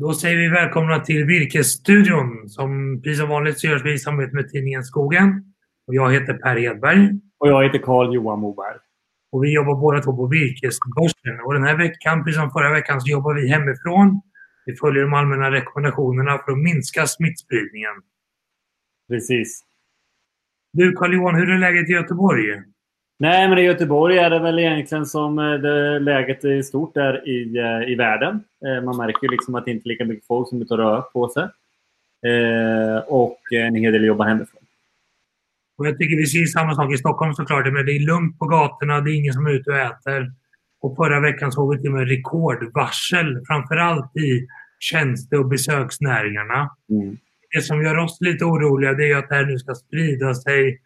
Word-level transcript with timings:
Då 0.00 0.14
säger 0.14 0.36
vi 0.36 0.48
välkomna 0.48 1.00
till 1.00 1.24
Virkesstudion. 1.24 2.48
Som 2.48 3.00
precis 3.02 3.18
som 3.20 3.28
vanligt 3.28 3.58
så 3.58 3.66
görs 3.66 3.84
vi 3.84 3.92
i 3.92 3.98
samarbete 3.98 4.34
med 4.34 4.48
tidningen 4.48 4.84
Skogen. 4.84 5.54
Och 5.86 5.94
jag 5.94 6.12
heter 6.12 6.34
Per 6.34 6.58
Edberg. 6.58 7.10
Och 7.38 7.48
jag 7.48 7.64
heter 7.64 7.78
Carl 7.78 8.14
Johan 8.14 8.40
Moberg. 8.40 8.76
Och 9.32 9.44
vi 9.44 9.54
jobbar 9.54 9.74
båda 9.74 10.02
två 10.02 10.16
på 10.16 10.26
Virkesbörsen. 10.26 11.40
Och 11.44 11.54
den 11.54 11.62
här 11.62 11.76
veckan, 11.76 12.24
precis 12.24 12.40
som 12.40 12.50
förra 12.50 12.72
veckan, 12.72 13.00
så 13.00 13.10
jobbar 13.10 13.34
vi 13.34 13.48
hemifrån. 13.48 14.20
Vi 14.66 14.76
följer 14.76 15.02
de 15.02 15.14
allmänna 15.14 15.50
rekommendationerna 15.50 16.38
för 16.44 16.52
att 16.52 16.58
minska 16.58 17.06
smittspridningen. 17.06 17.94
Precis. 19.08 19.62
Du 20.72 20.92
Carl-Johan, 20.92 21.34
hur 21.34 21.50
är 21.50 21.58
läget 21.58 21.88
i 21.88 21.92
Göteborg? 21.92 22.62
Nej, 23.18 23.48
men 23.48 23.58
i 23.58 23.62
Göteborg 23.62 24.18
är 24.18 24.30
det 24.30 24.38
väl 24.38 24.58
egentligen 24.58 25.06
som 25.06 25.38
eh, 25.38 25.52
det 25.52 25.98
läget 25.98 26.44
i 26.44 26.62
stort 26.62 26.96
är 26.96 27.28
i, 27.28 27.58
eh, 27.58 27.92
i 27.92 27.94
världen. 27.94 28.44
Eh, 28.66 28.84
man 28.84 28.96
märker 28.96 29.28
liksom 29.28 29.54
att 29.54 29.64
det 29.64 29.70
inte 29.70 29.88
är 29.88 29.88
lika 29.88 30.04
mycket 30.04 30.26
folk 30.26 30.48
som 30.48 30.60
är 30.60 30.72
och 30.72 30.78
rör 30.78 31.00
på 31.00 31.28
sig. 31.28 31.48
Och 33.06 33.38
en 33.52 33.74
hel 33.74 33.92
del 33.92 34.04
jobbar 34.04 34.26
hemifrån. 34.26 34.62
Och 35.78 35.86
jag 35.86 35.98
tycker 35.98 36.16
vi 36.16 36.26
ser 36.26 36.46
samma 36.46 36.74
sak 36.74 36.94
i 36.94 36.98
Stockholm 36.98 37.34
såklart. 37.34 37.72
Men 37.72 37.86
det 37.86 37.92
är 37.92 38.06
lugnt 38.06 38.38
på 38.38 38.46
gatorna, 38.46 39.00
det 39.00 39.10
är 39.10 39.14
ingen 39.14 39.32
som 39.32 39.46
är 39.46 39.50
ute 39.50 39.70
och 39.70 39.76
äter. 39.76 40.32
Och 40.80 40.96
förra 40.96 41.20
veckan 41.20 41.52
såg 41.52 41.74
vi 41.74 41.80
till 41.82 41.90
och 41.90 41.96
med 41.96 42.08
rekordvarsel, 42.08 43.44
framförallt 43.46 44.16
i 44.16 44.46
tjänste 44.78 45.36
och 45.36 45.48
besöksnäringarna. 45.48 46.70
Mm. 46.90 47.16
Det 47.54 47.62
som 47.62 47.82
gör 47.82 47.96
oss 47.96 48.18
lite 48.20 48.44
oroliga 48.44 48.92
det 48.92 49.10
är 49.10 49.16
att 49.16 49.28
det 49.28 49.34
här 49.34 49.46
nu 49.46 49.58
ska 49.58 49.74
sprida 49.74 50.34
sig 50.34 50.80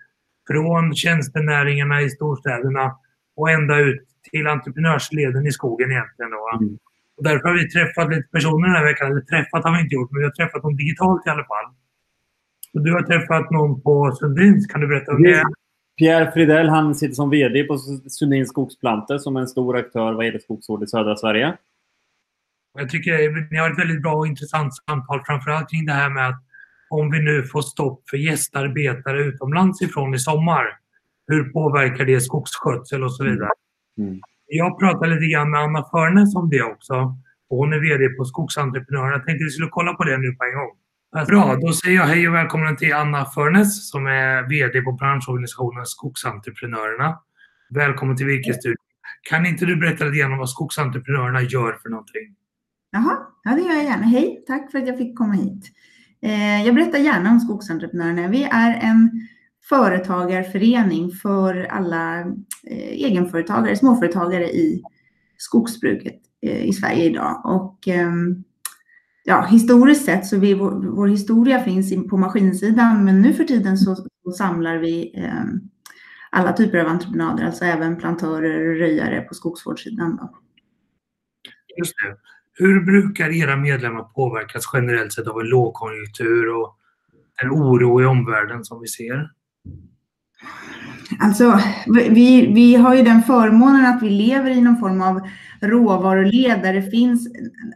från 0.51 0.95
tjänstenäringarna 0.95 2.01
i 2.01 2.11
storstäderna 2.11 2.97
och 3.37 3.51
ända 3.51 3.79
ut 3.79 4.05
till 4.31 4.47
entreprenörsleden 4.47 5.47
i 5.47 5.53
skogen 5.53 5.91
egentligen. 5.91 6.31
Då. 6.31 6.51
Mm. 6.59 6.79
Och 7.17 7.25
därför 7.25 7.49
har 7.49 7.55
vi 7.55 7.69
träffat 7.69 8.11
lite 8.11 8.29
personer 8.33 8.67
den 8.67 8.77
här 8.77 8.85
veckan. 8.85 9.11
Eller 9.11 9.21
träffat 9.21 9.65
har 9.65 9.77
vi 9.77 9.81
inte 9.83 9.95
gjort, 9.95 10.11
men 10.11 10.19
vi 10.19 10.25
har 10.25 10.33
träffat 10.33 10.63
dem 10.63 10.77
digitalt 10.77 11.27
i 11.27 11.31
alla 11.31 11.45
fall. 11.45 11.69
Och 12.75 12.83
du 12.85 12.93
har 12.93 13.03
träffat 13.03 13.51
någon 13.51 13.81
på 13.83 14.13
Sundins. 14.13 14.67
Kan 14.67 14.81
du 14.81 14.87
berätta 14.87 15.13
om 15.13 15.23
det? 15.23 15.45
Pierre 15.99 16.31
Fridell, 16.33 16.69
han 16.69 16.95
sitter 16.95 17.15
som 17.15 17.31
VD 17.31 17.65
på 17.65 17.79
Sundins 18.09 18.49
Skogsplantor 18.49 19.19
som 19.19 19.37
är 19.37 19.41
en 19.41 19.49
stor 19.49 19.77
aktör 19.77 20.13
vad 20.13 20.27
gäller 20.27 20.39
skogsvård 20.39 20.83
i 20.83 20.87
södra 20.87 21.17
Sverige. 21.17 21.57
Jag 22.79 22.91
tycker 22.91 23.51
ni 23.51 23.59
har 23.59 23.71
ett 23.71 23.79
väldigt 23.79 24.03
bra 24.03 24.15
och 24.15 24.27
intressant 24.27 24.73
samtal, 24.75 25.23
framförallt 25.27 25.71
kring 25.71 25.87
det 25.87 25.93
här 25.93 26.11
med 26.11 26.29
att 26.29 26.43
om 26.91 27.11
vi 27.11 27.23
nu 27.23 27.43
får 27.43 27.63
stopp 27.63 28.03
för 28.11 28.17
gästarbetare 28.17 29.23
utomlands 29.23 29.83
ifrån 29.83 30.15
i 30.15 30.19
sommar, 30.19 30.65
hur 31.27 31.53
påverkar 31.53 32.05
det 32.05 32.21
skogsskötsel 32.21 33.05
och 33.05 33.15
så 33.15 33.25
vidare? 33.25 33.51
Mm. 33.99 34.21
Jag 34.47 34.79
pratade 34.79 35.15
lite 35.15 35.27
grann 35.27 35.51
med 35.51 35.61
Anna 35.61 35.85
Förnes 35.85 36.35
om 36.35 36.51
det 36.51 36.63
också. 36.63 36.95
Och 37.51 37.57
hon 37.57 37.73
är 37.73 37.81
VD 37.81 38.09
på 38.09 38.25
Skogsentreprenörerna. 38.25 39.13
Jag 39.13 39.25
tänkte 39.27 39.45
att 39.45 39.47
vi 39.47 39.51
skulle 39.51 39.69
kolla 39.71 39.95
på 39.95 40.05
det 40.05 40.19
nu 40.19 40.33
på 40.33 40.45
en 40.45 40.55
gång. 40.55 40.73
Bra, 41.27 41.57
då 41.61 41.73
säger 41.73 41.97
jag 41.97 42.05
hej 42.05 42.29
och 42.29 42.35
välkommen 42.35 42.77
till 42.77 42.95
Anna 42.95 43.25
Förnes 43.25 43.91
som 43.91 44.07
är 44.07 44.49
VD 44.49 44.83
på 44.83 44.93
branschorganisationen 44.93 45.87
Skogsentreprenörerna. 45.87 47.19
Välkommen 47.71 48.17
till 48.17 48.27
Virkesstudion. 48.27 48.77
Kan 49.31 49.47
inte 49.47 49.67
du 49.67 49.77
berätta 49.77 50.05
lite 50.05 50.19
grann 50.19 50.33
om 50.33 50.39
vad 50.39 50.51
Skogsentreprenörerna 50.51 51.43
gör 51.43 51.79
för 51.83 51.89
någonting? 51.89 52.37
Jaha, 52.91 53.17
ja 53.45 53.51
det 53.51 53.61
gör 53.61 53.75
jag 53.75 53.85
gärna. 53.85 54.03
Hej, 54.03 54.45
tack 54.47 54.71
för 54.71 54.79
att 54.79 54.87
jag 54.87 54.99
fick 54.99 55.19
komma 55.19 55.33
hit. 55.33 55.65
Eh, 56.23 56.67
jag 56.67 56.75
berättar 56.75 56.99
gärna 56.99 57.31
om 57.31 57.41
Skogsentreprenörerna. 57.41 58.29
Vi 58.29 58.43
är 58.43 58.81
en 58.83 59.11
företagarförening 59.69 61.11
för 61.11 61.65
alla 61.65 62.21
eh, 62.67 62.93
egenföretagare, 62.93 63.77
småföretagare 63.77 64.51
i 64.51 64.83
skogsbruket 65.37 66.21
eh, 66.43 66.65
i 66.65 66.73
Sverige 66.73 67.05
idag. 67.05 67.43
Och 67.45 67.89
ehm, 67.89 68.45
ja, 69.25 69.47
historiskt 69.51 70.05
sett 70.05 70.27
så 70.27 70.39
vi, 70.39 70.55
vår, 70.55 70.97
vår 70.97 71.09
historia 71.09 71.65
finns 71.65 72.09
på 72.11 72.17
maskinsidan, 72.17 73.05
men 73.05 73.23
nu 73.23 73.33
för 73.33 73.45
tiden 73.45 73.79
så, 73.79 73.97
så 74.25 74.31
samlar 74.33 74.79
vi 74.79 75.13
ehm, 75.17 75.61
alla 76.31 76.53
typer 76.53 76.79
av 76.79 76.87
entreprenader, 76.87 77.45
alltså 77.45 77.65
även 77.65 77.97
plantörer 77.97 78.71
och 78.71 78.77
röjare 78.77 79.21
på 79.21 79.35
skogsvårdssidan. 79.35 80.17
Då. 80.17 80.39
Just 81.79 81.95
det. 81.97 82.17
Hur 82.61 82.81
brukar 82.81 83.29
era 83.31 83.57
medlemmar 83.57 84.03
påverkas 84.03 84.65
generellt 84.73 85.13
sett 85.13 85.27
av 85.27 85.41
en 85.41 85.47
lågkonjunktur 85.47 86.57
och 86.57 86.77
en 87.43 87.51
oro 87.51 88.03
i 88.03 88.05
omvärlden 88.05 88.65
som 88.65 88.81
vi 88.81 88.89
ser? 88.89 89.31
Alltså, 91.19 91.61
vi, 92.11 92.53
vi 92.55 92.75
har 92.75 92.95
ju 92.95 93.03
den 93.03 93.23
förmånen 93.23 93.87
att 93.87 94.03
vi 94.03 94.11
lever 94.11 94.51
i 94.51 94.61
någon 94.61 94.77
form 94.77 95.03
av 95.03 95.21
råvaruled 95.61 96.63
där 96.63 96.73
det 96.73 96.83
finns 96.83 97.29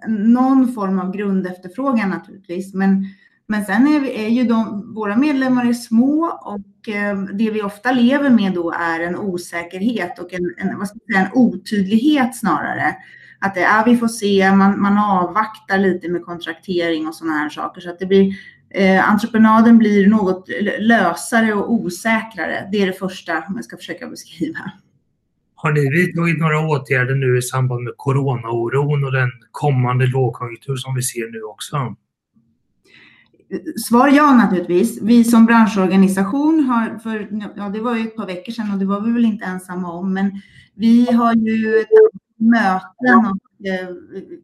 någon 0.08 0.72
form 0.72 0.98
av 0.98 1.12
grundefterfrågan 1.16 2.10
naturligtvis. 2.10 2.74
Men, 2.74 3.04
men 3.46 3.64
sen 3.64 3.86
är, 3.86 4.00
vi, 4.00 4.24
är 4.24 4.28
ju 4.28 4.44
de, 4.44 4.94
våra 4.94 5.16
medlemmar 5.16 5.68
är 5.68 5.72
små 5.72 6.40
och 6.44 6.88
eh, 6.88 7.18
det 7.18 7.50
vi 7.50 7.62
ofta 7.62 7.92
lever 7.92 8.30
med 8.30 8.52
då 8.52 8.72
är 8.72 9.00
en 9.00 9.16
osäkerhet 9.16 10.18
och 10.18 10.32
en, 10.32 10.54
en, 10.58 10.78
vad 10.78 10.88
ska 10.88 10.98
säga, 10.98 11.26
en 11.26 11.32
otydlighet 11.34 12.36
snarare 12.36 12.96
att 13.44 13.54
det 13.54 13.62
är, 13.62 13.84
vi 13.84 13.96
får 13.96 14.08
se, 14.08 14.52
man, 14.52 14.80
man 14.80 14.98
avvaktar 14.98 15.78
lite 15.78 16.08
med 16.08 16.24
kontraktering 16.24 17.08
och 17.08 17.14
sådana 17.14 17.38
här 17.38 17.48
saker. 17.48 17.80
Så 17.80 17.90
att 17.90 17.98
det 17.98 18.06
blir, 18.06 18.34
eh, 18.70 19.10
entreprenaden 19.10 19.78
blir 19.78 20.08
något 20.08 20.48
lösare 20.78 21.54
och 21.54 21.72
osäkrare. 21.72 22.68
Det 22.72 22.82
är 22.82 22.86
det 22.86 22.92
första 22.92 23.38
om 23.48 23.52
jag 23.56 23.64
ska 23.64 23.76
försöka 23.76 24.06
beskriva. 24.06 24.72
Har 25.54 25.72
ni 25.72 25.90
vidtagit 25.90 26.38
några 26.38 26.68
åtgärder 26.68 27.14
nu 27.14 27.38
i 27.38 27.42
samband 27.42 27.84
med 27.84 27.92
coronaoron 27.96 29.04
och 29.04 29.12
den 29.12 29.30
kommande 29.50 30.06
lågkonjunktur 30.06 30.76
som 30.76 30.94
vi 30.94 31.02
ser 31.02 31.32
nu 31.32 31.42
också? 31.42 31.96
Svar 33.88 34.08
ja 34.08 34.34
naturligtvis. 34.34 35.02
Vi 35.02 35.24
som 35.24 35.46
branschorganisation 35.46 36.60
har, 36.60 36.98
för 36.98 37.28
ja, 37.56 37.68
det 37.68 37.80
var 37.80 37.96
ju 37.96 38.02
ett 38.02 38.16
par 38.16 38.26
veckor 38.26 38.52
sedan 38.52 38.72
och 38.72 38.78
det 38.78 38.84
var 38.84 39.00
vi 39.00 39.12
väl 39.12 39.24
inte 39.24 39.44
ensamma 39.44 39.92
om, 39.92 40.14
men 40.14 40.30
vi 40.74 41.12
har 41.12 41.34
ju 41.34 41.84
möten 42.36 43.18
och 43.30 43.66
eh, 43.66 43.88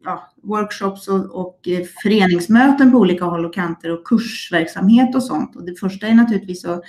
ja, 0.03 0.33
workshops 0.43 1.07
och, 1.07 1.25
och, 1.25 1.67
eh, 1.67 1.85
föreningsmöten 2.03 2.91
på 2.91 2.97
olika 2.97 3.25
håll 3.25 3.45
och 3.45 3.53
kanter 3.53 3.91
och 3.91 4.07
kursverksamhet 4.07 5.15
och 5.15 5.23
sånt. 5.23 5.55
Och 5.55 5.65
det 5.65 5.79
första 5.79 6.07
är 6.07 6.13
naturligtvis 6.13 6.65
att 6.65 6.81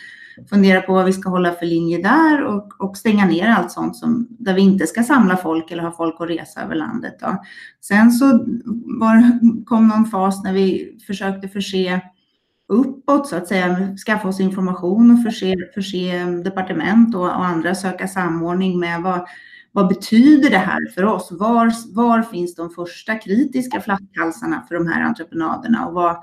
fundera 0.50 0.80
på 0.80 0.92
vad 0.92 1.04
vi 1.04 1.12
ska 1.12 1.30
hålla 1.30 1.52
för 1.52 1.66
linje 1.66 2.02
där 2.02 2.44
och, 2.44 2.80
och 2.80 2.96
stänga 2.96 3.26
ner 3.26 3.48
allt 3.48 3.70
sånt 3.70 3.96
som, 3.96 4.26
där 4.30 4.54
vi 4.54 4.60
inte 4.60 4.86
ska 4.86 5.02
samla 5.02 5.36
folk 5.36 5.70
eller 5.70 5.82
ha 5.82 5.92
folk 5.92 6.20
att 6.20 6.28
resa 6.28 6.62
över 6.62 6.74
landet. 6.74 7.16
Då. 7.20 7.42
Sen 7.80 8.10
så 8.10 8.26
var, 9.00 9.40
kom 9.64 9.88
någon 9.88 10.06
fas 10.06 10.44
när 10.44 10.52
vi 10.52 10.98
försökte 11.06 11.48
förse 11.48 12.00
uppåt 12.68 13.28
så 13.28 13.36
att 13.36 13.48
säga, 13.48 13.96
skaffa 14.06 14.28
oss 14.28 14.40
information 14.40 15.10
och 15.10 15.22
förse, 15.22 15.54
förse 15.74 16.24
departement 16.24 17.14
och, 17.14 17.24
och 17.24 17.46
andra 17.46 17.74
söka 17.74 18.08
samordning 18.08 18.80
med 18.80 19.02
vad 19.02 19.26
vad 19.72 19.88
betyder 19.88 20.50
det 20.50 20.58
här 20.58 20.90
för 20.94 21.04
oss? 21.04 21.28
Var, 21.30 21.94
var 21.94 22.22
finns 22.22 22.54
de 22.54 22.70
första 22.70 23.18
kritiska 23.18 23.80
flaskhalsarna 23.80 24.64
för 24.68 24.74
de 24.74 24.86
här 24.86 25.02
entreprenaderna 25.02 25.86
och 25.86 25.94
vad, 25.94 26.16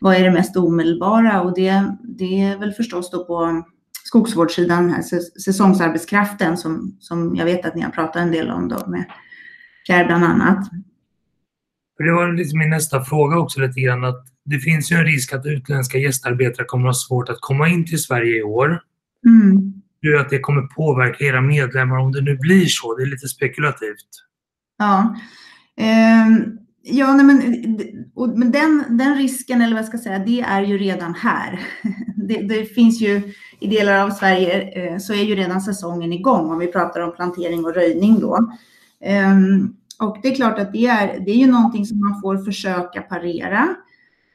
vad 0.00 0.14
är 0.14 0.24
det 0.24 0.30
mest 0.30 0.56
omedelbara? 0.56 1.42
Och 1.42 1.54
det, 1.54 1.96
det 2.02 2.42
är 2.42 2.58
väl 2.58 2.72
förstås 2.72 3.10
då 3.10 3.24
på 3.24 3.64
skogsvårdssidan, 4.04 4.90
här 4.90 5.02
säsongsarbetskraften 5.42 6.56
som, 6.56 6.96
som 7.00 7.36
jag 7.36 7.44
vet 7.44 7.66
att 7.66 7.74
ni 7.74 7.82
har 7.82 7.90
pratat 7.90 8.22
en 8.22 8.30
del 8.30 8.50
om 8.50 8.68
då 8.68 8.86
med 8.86 9.04
Pierre 9.86 10.06
bland 10.06 10.24
annat. 10.24 10.68
För 11.96 12.04
det 12.04 12.12
var 12.12 12.32
liksom 12.32 12.58
min 12.58 12.70
nästa 12.70 13.04
fråga 13.04 13.38
också 13.38 13.60
lite 13.60 13.80
grann 13.80 14.04
att 14.04 14.26
det 14.44 14.58
finns 14.58 14.92
ju 14.92 14.96
en 14.96 15.04
risk 15.04 15.32
att 15.32 15.46
utländska 15.46 15.98
gästarbetare 15.98 16.66
kommer 16.66 16.88
att 16.88 16.96
ha 16.96 17.00
svårt 17.00 17.28
att 17.28 17.40
komma 17.40 17.68
in 17.68 17.86
till 17.86 18.02
Sverige 18.02 18.38
i 18.38 18.42
år. 18.42 18.80
Mm 19.26 19.75
du 20.00 20.20
att 20.20 20.30
det 20.30 20.38
kommer 20.38 20.62
påverka 20.62 21.24
era 21.24 21.40
medlemmar 21.40 21.96
om 21.96 22.12
det 22.12 22.20
nu 22.20 22.36
blir 22.36 22.66
så? 22.66 22.96
Det 22.96 23.02
är 23.02 23.06
lite 23.06 23.28
spekulativt. 23.28 24.08
Ja. 24.78 25.16
Um... 26.28 26.58
ja, 26.82 27.14
nej, 27.14 27.26
men, 27.26 27.40
och, 28.14 28.28
men 28.38 28.52
den, 28.52 28.84
den 28.88 29.16
risken, 29.18 29.60
eller 29.60 29.74
vad 29.74 29.82
jag 29.82 29.88
ska 29.88 29.98
säga, 29.98 30.18
det 30.18 30.40
är 30.40 30.62
ju 30.62 30.78
redan 30.78 31.14
här. 31.14 31.60
Det, 32.28 32.42
det 32.42 32.64
finns 32.64 33.00
ju 33.00 33.32
i 33.60 33.66
delar 33.66 33.98
av 33.98 34.10
Sverige 34.10 34.62
eh, 34.62 34.98
så 34.98 35.12
är 35.12 35.22
ju 35.22 35.34
redan 35.34 35.60
säsongen 35.60 36.12
igång 36.12 36.50
om 36.50 36.58
vi 36.58 36.66
pratar 36.66 37.00
om 37.00 37.16
plantering 37.16 37.64
och 37.64 37.74
röjning 37.74 38.20
då. 38.20 38.36
Eh, 39.04 39.36
och 39.98 40.18
det 40.22 40.28
är 40.28 40.34
klart 40.34 40.58
att 40.58 40.72
det 40.72 40.86
är, 40.86 41.20
det 41.20 41.30
är 41.30 41.36
ju 41.36 41.46
någonting 41.46 41.86
som 41.86 42.00
man 42.00 42.20
får 42.20 42.44
försöka 42.44 43.02
parera. 43.02 43.76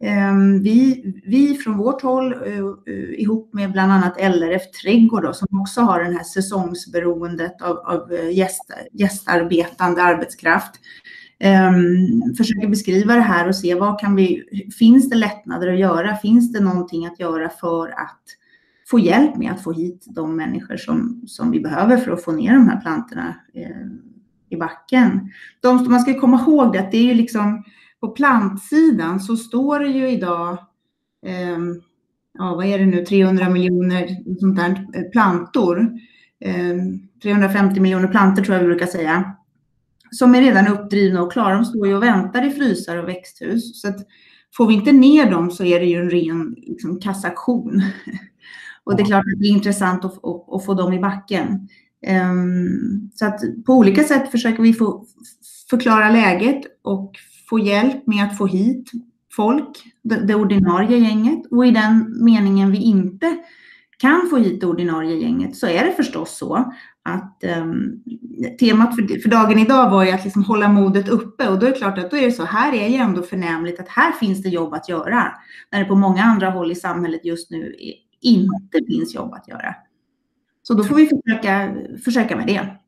Ehm, 0.04 0.64
vi, 0.64 1.04
vi 1.26 1.56
från 1.56 1.78
vårt 1.78 2.02
håll 2.02 2.34
eh, 2.34 2.94
eh, 2.94 3.20
ihop 3.22 3.54
med 3.54 3.72
bland 3.72 3.92
annat 3.92 4.18
LRF 4.20 4.72
Trädgård 4.72 5.24
då, 5.24 5.34
som 5.34 5.62
också 5.62 5.82
har 5.82 6.04
den 6.04 6.16
här 6.16 6.24
säsongsberoendet 6.24 7.62
av, 7.62 7.78
av 7.78 8.14
eh, 8.14 8.38
gäst, 8.38 8.72
gästarbetande 8.92 10.04
arbetskraft 10.04 10.72
um, 11.44 12.36
försöker 12.36 12.68
beskriva 12.68 13.16
det 13.16 13.22
här 13.22 13.48
och 13.48 13.56
se 13.56 13.76
vad 13.76 14.00
kan 14.00 14.16
vi, 14.16 14.44
finns 14.80 15.10
det 15.10 15.16
lättnader 15.16 15.74
att 15.74 15.80
göra? 15.80 16.16
Finns 16.16 16.54
det 16.54 16.60
någonting 16.60 17.06
att 17.06 17.20
göra 17.20 17.50
för 17.50 17.88
att 17.88 18.22
få 18.88 19.00
hjälp 19.00 19.38
med 19.38 19.52
att 19.52 19.64
få 19.64 19.72
hit 19.72 20.06
de 20.10 20.36
människor 20.36 20.78
som, 20.78 21.24
som 21.28 21.52
vi 21.52 21.60
behöver 21.60 21.98
för 21.98 22.12
att 22.12 22.24
få 22.24 22.32
ner 22.32 22.54
de 22.54 22.70
här 22.70 22.82
plantorna 22.82 23.36
eh, 23.54 23.88
i 24.50 24.58
backen? 24.58 25.32
De, 25.60 25.92
man 25.92 26.00
ska 26.00 26.20
komma 26.20 26.42
ihåg 26.42 26.74
det 26.74 26.80
att 26.80 26.92
det 26.92 26.98
är 26.98 27.04
ju 27.04 27.14
liksom 27.14 27.64
på 28.02 28.08
plantsidan 28.08 29.20
så 29.20 29.38
står 29.38 29.80
det 29.80 29.88
ju 29.88 30.10
idag, 30.10 30.52
eh, 31.26 31.58
ja 32.34 32.56
vad 32.56 32.66
är 32.66 32.80
det 32.80 32.86
nu, 32.86 33.06
300 33.06 33.50
miljoner 33.50 34.08
sånt 34.40 34.56
där, 34.56 34.88
eh, 34.94 35.04
plantor. 35.12 35.92
Eh, 36.46 36.76
350 37.24 37.80
miljoner 37.80 38.08
plantor 38.08 38.44
tror 38.44 38.56
jag 38.56 38.64
vi 38.64 38.70
brukar 38.70 38.86
säga. 38.86 39.36
Som 40.12 40.36
är 40.36 40.42
redan 40.42 40.68
uppdrivna 40.68 41.22
och 41.22 41.32
klara. 41.32 41.56
De 41.56 41.66
står 41.66 41.88
ju 41.88 41.96
och 41.96 42.04
väntar 42.04 42.48
i 42.48 42.52
frysar 42.52 42.98
och 42.98 43.10
växthus. 43.10 43.82
Så 43.82 43.88
att 43.88 43.98
får 44.58 44.68
vi 44.68 44.74
inte 44.74 44.92
ner 44.92 45.32
dem 45.32 45.52
så 45.52 45.64
är 45.64 45.80
det 45.80 45.86
ju 45.86 46.02
en 46.02 46.10
ren 46.10 46.56
liksom, 46.58 47.00
kassaktion. 47.00 47.82
Och 48.84 48.96
det 48.96 49.04
är 49.04 49.06
klart 49.06 49.26
att 49.34 49.40
det 49.40 49.46
är 49.46 49.52
intressant 49.52 50.06
att, 50.06 50.26
att, 50.26 50.54
att 50.54 50.66
få 50.66 50.74
dem 50.74 50.94
i 50.94 51.00
backen. 51.00 51.68
Um, 52.08 53.12
så 53.14 53.26
att 53.26 53.42
på 53.66 53.74
olika 53.74 54.04
sätt 54.04 54.32
försöker 54.32 54.64
vi 54.64 54.74
få 54.74 55.06
förklara 55.70 56.12
läget 56.12 56.62
och 56.82 57.16
få 57.52 57.60
hjälp 57.60 58.08
med 58.08 58.26
att 58.26 58.38
få 58.38 58.46
hit 58.46 58.92
folk, 59.36 59.84
det, 60.02 60.16
det 60.16 60.36
ordinarie 60.36 60.98
gänget. 60.98 61.46
Och 61.52 61.66
i 61.66 61.72
den 61.72 62.24
meningen 62.24 62.72
vi 62.72 62.78
inte 62.78 63.38
kan 63.98 64.28
få 64.30 64.38
hit 64.38 64.62
det 64.62 64.68
ordinarie 64.68 65.16
gänget 65.16 65.56
så 65.56 65.68
är 65.68 65.86
det 65.86 65.92
förstås 65.92 66.38
så 66.38 66.74
att 67.04 67.44
um, 67.58 68.04
temat 68.60 68.96
för, 68.96 69.22
för, 69.22 69.30
dagen 69.30 69.60
idag 69.60 69.90
var 69.90 70.04
ju 70.04 70.12
att 70.12 70.24
liksom 70.24 70.44
hålla 70.44 70.70
modet 70.70 71.10
uppe 71.10 71.50
och 71.50 71.60
då 71.60 71.66
är 71.66 71.72
det 71.72 71.78
klart 71.78 71.98
att 71.98 72.12
då 72.12 72.18
är 72.18 72.26
det 72.26 72.32
så 72.32 72.46
här 72.46 72.74
är 72.74 72.88
ju 72.88 72.96
ändå 72.96 73.22
förnämligt 73.22 73.80
att 73.80 73.90
här 73.90 74.12
finns 74.12 74.44
det 74.44 74.50
jobb 74.50 74.74
att 74.74 74.90
göra 74.90 75.32
när 75.72 75.80
det 75.80 75.86
på 75.86 75.96
många 75.96 76.24
andra 76.24 76.50
håll 76.50 76.72
i 76.72 76.76
samhället 76.76 77.26
just 77.26 77.52
nu 77.52 77.76
inte 78.22 78.80
finns 78.88 79.16
jobb 79.16 79.34
att 79.34 79.48
göra. 79.48 79.76
Så 80.64 80.74
då 80.74 80.84
får 80.84 80.96
vi 80.96 81.08
försöka, 81.08 81.76
försöka 82.06 82.36
med 82.36 82.48
det. 82.48 82.81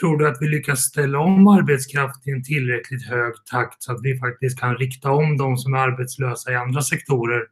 Tror 0.00 0.18
du 0.18 0.28
att 0.28 0.36
vi 0.40 0.48
lyckas 0.48 0.80
ställa 0.80 1.18
om 1.18 1.48
arbetskraft 1.48 2.28
i 2.28 2.30
en 2.30 2.44
tillräckligt 2.44 3.06
hög 3.06 3.32
takt 3.50 3.82
så 3.82 3.92
att 3.92 3.98
vi 4.02 4.18
faktiskt 4.18 4.60
kan 4.60 4.76
rikta 4.76 5.10
om 5.10 5.36
de 5.36 5.56
som 5.56 5.74
är 5.74 5.78
arbetslösa 5.78 6.52
i 6.52 6.54
andra 6.54 6.82
sektorer 6.82 7.42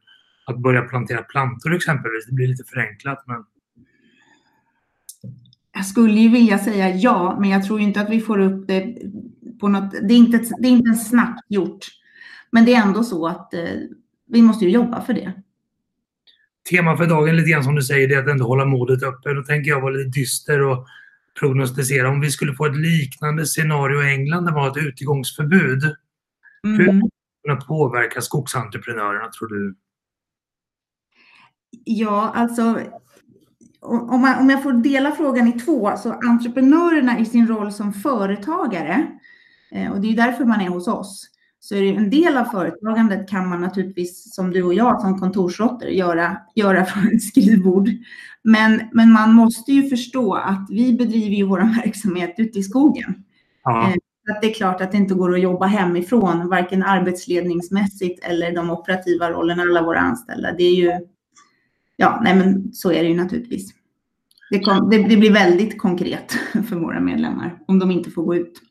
att 0.45 0.57
börja 0.57 0.81
plantera 0.81 1.21
plantor 1.21 1.75
exempelvis? 1.75 2.25
Det 2.25 2.33
blir 2.33 2.47
lite 2.47 2.63
förenklat 2.63 3.23
men... 3.27 3.43
Jag 5.75 5.85
skulle 5.85 6.19
ju 6.19 6.29
vilja 6.29 6.59
säga 6.59 6.95
ja, 6.95 7.37
men 7.39 7.49
jag 7.49 7.63
tror 7.63 7.79
inte 7.79 8.01
att 8.01 8.09
vi 8.09 8.21
får 8.21 8.39
upp 8.39 8.67
det 8.67 8.97
på 9.59 9.67
något... 9.67 9.91
Det 9.91 10.13
är 10.13 10.17
inte, 10.17 10.37
det 10.37 10.67
är 10.67 10.71
inte 10.71 10.93
snabbt 10.93 11.45
gjort. 11.49 11.85
Men 12.51 12.65
det 12.65 12.73
är 12.73 12.81
ändå 12.81 13.03
så 13.03 13.27
att 13.27 13.53
eh, 13.53 13.59
vi 14.29 14.41
måste 14.41 14.65
ju 14.65 14.71
jobba 14.71 15.01
för 15.01 15.13
det 15.13 15.33
tema 16.69 16.97
för 16.97 17.05
dagen 17.05 17.35
lite 17.35 17.49
grann 17.49 17.63
som 17.63 17.75
du 17.75 17.81
säger, 17.81 18.07
det 18.07 18.15
är 18.15 18.19
att 18.19 18.27
ändå 18.27 18.45
hålla 18.45 18.65
modet 18.65 19.03
uppe. 19.03 19.33
Då 19.33 19.43
tänker 19.43 19.69
jag 19.71 19.81
vara 19.81 19.93
lite 19.93 20.19
dyster 20.19 20.61
och 20.61 20.87
prognostisera. 21.39 22.09
Om 22.09 22.21
vi 22.21 22.31
skulle 22.31 22.53
få 22.53 22.65
ett 22.65 22.77
liknande 22.77 23.45
scenario 23.45 24.03
i 24.03 24.13
England 24.13 24.45
där 24.45 24.51
man 24.51 24.61
har 24.61 24.71
ett 24.71 24.85
utegångsförbud. 24.85 25.83
Mm. 26.63 26.79
Hur 26.79 26.85
kommer 26.85 27.09
det 27.43 27.65
påverka 27.65 28.21
skogsentreprenörerna 28.21 29.27
tror 29.27 29.47
du? 29.47 29.75
Ja, 31.85 32.31
alltså 32.35 32.79
om, 33.83 34.21
man, 34.21 34.39
om 34.39 34.49
jag 34.49 34.63
får 34.63 34.73
dela 34.73 35.11
frågan 35.11 35.47
i 35.47 35.51
två, 35.51 35.97
så 35.97 36.11
entreprenörerna 36.11 37.19
i 37.19 37.25
sin 37.25 37.47
roll 37.47 37.71
som 37.71 37.93
företagare, 37.93 39.07
eh, 39.71 39.91
och 39.91 40.01
det 40.01 40.07
är 40.07 40.15
därför 40.15 40.45
man 40.45 40.61
är 40.61 40.69
hos 40.69 40.87
oss, 40.87 41.29
så 41.63 41.75
är 41.75 41.81
det 41.81 41.89
en 41.89 42.09
del 42.09 42.37
av 42.37 42.45
företagandet 42.45 43.29
kan 43.29 43.49
man 43.49 43.61
naturligtvis 43.61 44.35
som 44.35 44.51
du 44.51 44.63
och 44.63 44.73
jag 44.73 45.01
som 45.01 45.19
kontorsråttor 45.19 45.89
göra, 45.89 46.37
göra 46.55 46.85
från 46.85 47.15
ett 47.15 47.23
skrivbord. 47.23 47.89
Men, 48.41 48.81
men 48.91 49.11
man 49.11 49.33
måste 49.33 49.71
ju 49.71 49.89
förstå 49.89 50.33
att 50.33 50.67
vi 50.69 50.93
bedriver 50.93 51.35
ju 51.35 51.43
vår 51.43 51.59
verksamhet 51.83 52.35
ute 52.37 52.59
i 52.59 52.63
skogen. 52.63 53.23
Ja. 53.63 53.87
Eh, 53.87 53.95
att 54.35 54.41
det 54.41 54.49
är 54.49 54.53
klart 54.53 54.81
att 54.81 54.91
det 54.91 54.97
inte 54.97 55.13
går 55.13 55.33
att 55.33 55.41
jobba 55.41 55.65
hemifrån, 55.65 56.49
varken 56.49 56.83
arbetsledningsmässigt 56.83 58.25
eller 58.25 58.55
de 58.55 58.69
operativa 58.69 59.31
rollerna, 59.31 59.61
alla 59.61 59.81
våra 59.81 59.99
anställda. 59.99 60.51
Det 60.51 60.63
är 60.63 60.75
ju, 60.75 60.91
ja, 61.95 62.19
nej 62.23 62.35
men 62.35 62.73
så 62.73 62.91
är 62.91 63.03
det 63.03 63.09
ju 63.09 63.15
naturligtvis. 63.15 63.73
Det, 64.49 64.59
kom, 64.59 64.89
det, 64.89 64.97
det 64.97 65.17
blir 65.17 65.33
väldigt 65.33 65.77
konkret 65.77 66.31
för 66.69 66.75
våra 66.75 66.99
medlemmar 66.99 67.59
om 67.67 67.79
de 67.79 67.91
inte 67.91 68.11
får 68.11 68.23
gå 68.23 68.35
ut. 68.35 68.61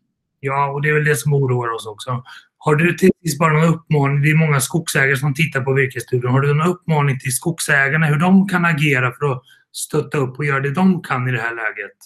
Ja, 0.40 0.72
och 0.72 0.82
det 0.82 0.88
är 0.88 0.94
väl 0.94 1.04
det 1.04 1.16
som 1.16 1.34
oroar 1.34 1.74
oss 1.74 1.86
också. 1.86 2.22
Har 2.64 2.74
du 2.74 2.94
till 2.94 3.10
sist 3.24 3.38
bara 3.38 3.52
någon 3.52 3.74
uppmaning, 3.74 4.22
det 4.22 4.30
är 4.30 4.34
många 4.34 4.60
skogsägare 4.60 5.16
som 5.16 5.34
tittar 5.34 5.60
på 5.60 5.72
virkesstudion, 5.72 6.30
har 6.30 6.40
du 6.40 6.54
någon 6.54 6.66
uppmaning 6.66 7.18
till 7.18 7.32
skogsägarna 7.32 8.06
hur 8.06 8.18
de 8.18 8.48
kan 8.48 8.64
agera 8.64 9.12
för 9.12 9.32
att 9.32 9.42
stötta 9.72 10.18
upp 10.18 10.38
och 10.38 10.44
göra 10.44 10.60
det 10.60 10.70
de 10.70 11.02
kan 11.02 11.28
i 11.28 11.32
det 11.32 11.40
här 11.40 11.54
läget? 11.54 11.96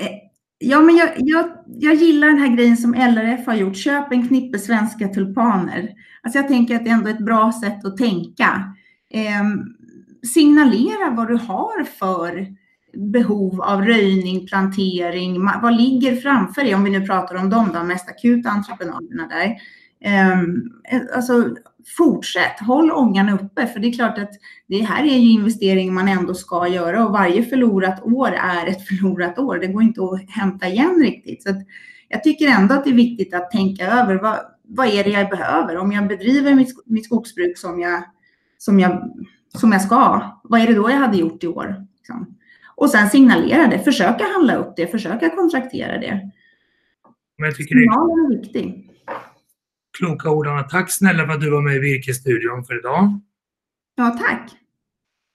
Eh, 0.00 0.16
ja, 0.58 0.80
men 0.80 0.96
jag, 0.96 1.08
jag, 1.16 1.46
jag 1.66 1.94
gillar 1.94 2.26
den 2.26 2.38
här 2.38 2.56
grejen 2.56 2.76
som 2.76 2.94
LRF 2.94 3.46
har 3.46 3.54
gjort. 3.54 3.76
Köp 3.76 4.12
en 4.12 4.28
knippe 4.28 4.58
svenska 4.58 5.08
tulpaner. 5.08 5.88
Alltså 6.22 6.38
jag 6.38 6.48
tänker 6.48 6.76
att 6.76 6.84
det 6.84 6.90
är 6.90 6.94
ändå 6.94 7.10
ett 7.10 7.24
bra 7.24 7.52
sätt 7.64 7.84
att 7.84 7.96
tänka. 7.96 8.74
Eh, 9.14 9.44
signalera 10.34 11.10
vad 11.10 11.28
du 11.28 11.34
har 11.34 11.84
för 11.84 12.46
behov 12.94 13.60
av 13.62 13.82
röjning, 13.82 14.46
plantering, 14.46 15.44
vad 15.62 15.76
ligger 15.76 16.16
framför 16.16 16.64
er, 16.64 16.74
om 16.74 16.84
vi 16.84 16.90
nu 16.90 17.06
pratar 17.06 17.34
om 17.34 17.50
de 17.50 17.86
mest 17.86 18.08
akuta 18.08 18.48
entreprenaderna 18.48 19.28
där. 19.28 19.56
Ehm, 20.04 20.70
eh, 20.92 21.00
alltså 21.16 21.56
fortsätt, 21.96 22.60
håll 22.60 22.90
ångan 22.90 23.28
uppe 23.28 23.66
för 23.66 23.80
det 23.80 23.88
är 23.88 23.92
klart 23.92 24.18
att 24.18 24.30
det 24.66 24.82
här 24.82 25.04
är 25.04 25.18
ju 25.18 25.30
investeringar 25.30 25.92
man 25.92 26.08
ändå 26.08 26.34
ska 26.34 26.68
göra 26.68 27.06
och 27.06 27.12
varje 27.12 27.42
förlorat 27.42 28.02
år 28.02 28.28
är 28.28 28.66
ett 28.66 28.86
förlorat 28.88 29.38
år. 29.38 29.58
Det 29.58 29.66
går 29.66 29.82
inte 29.82 30.02
att 30.02 30.30
hämta 30.30 30.68
igen 30.68 31.00
riktigt. 31.02 31.42
Så 31.42 31.48
jag 32.08 32.24
tycker 32.24 32.48
ändå 32.48 32.74
att 32.74 32.84
det 32.84 32.90
är 32.90 32.94
viktigt 32.94 33.34
att 33.34 33.50
tänka 33.50 33.86
över 33.86 34.14
vad, 34.14 34.38
vad 34.62 34.86
är 34.86 35.04
det 35.04 35.10
jag 35.10 35.30
behöver? 35.30 35.76
Om 35.76 35.92
jag 35.92 36.08
bedriver 36.08 36.54
mitt, 36.54 36.86
mitt 36.86 37.04
skogsbruk 37.04 37.58
som 37.58 37.80
jag, 37.80 38.02
som, 38.58 38.80
jag, 38.80 39.12
som 39.58 39.72
jag 39.72 39.82
ska, 39.82 40.22
vad 40.44 40.60
är 40.60 40.66
det 40.66 40.74
då 40.74 40.90
jag 40.90 40.96
hade 40.96 41.16
gjort 41.16 41.44
i 41.44 41.46
år? 41.46 41.86
Liksom. 41.96 42.34
Och 42.76 42.90
sen 42.90 43.10
signalera 43.10 43.66
det, 43.66 43.78
försöka 43.78 44.24
handla 44.24 44.54
upp 44.54 44.76
det, 44.76 44.86
försöka 44.86 45.30
kontraktera 45.30 45.98
det. 45.98 46.30
Men 47.38 47.46
jag 47.46 47.56
tycker 47.56 47.74
Signalen 47.74 48.26
är 48.26 48.40
viktig. 48.40 48.90
Kloka 49.98 50.30
ord, 50.30 50.46
Anna. 50.46 50.62
Tack 50.62 50.92
snälla 50.92 51.26
för 51.26 51.32
att 51.32 51.40
du 51.40 51.50
var 51.50 51.62
med 51.62 51.76
i 51.76 51.78
Virkesstudion 51.78 52.64
för 52.64 52.78
idag. 52.78 53.20
Ja, 53.94 54.16
tack. 54.20 54.50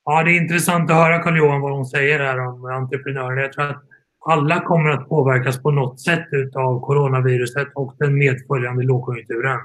Ja, 0.06 0.24
det 0.24 0.32
är 0.32 0.42
intressant 0.42 0.92
att 0.92 0.98
höra 0.98 1.20
Carl-Johan 1.20 1.62
vad 1.62 1.72
hon 1.72 1.86
säger 1.86 2.20
här 2.20 2.40
om 2.40 2.66
entreprenörer. 2.66 3.42
Jag 3.42 3.54
tror 3.54 3.66
att 3.66 3.84
alla 4.26 4.62
kommer 4.62 4.90
att 4.90 5.10
påverkas 5.10 5.64
på 5.64 5.72
något 5.72 6.02
sätt 6.02 6.28
av 6.56 6.82
coronaviruset 6.82 7.68
och 7.76 7.96
den 8.00 8.18
medföljande 8.18 8.84
lågkonjunkturen. 8.84 9.60